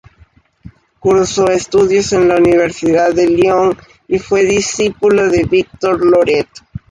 Cursó 0.99 1.47
estudios 1.49 2.11
en 2.13 2.27
la 2.27 2.37
Universidad 2.37 3.13
de 3.13 3.27
Lyon 3.29 3.77
y 4.07 4.17
fue 4.17 4.45
discípulo 4.45 5.29
de 5.29 5.43
Victor 5.43 6.03
Loret. 6.03 6.47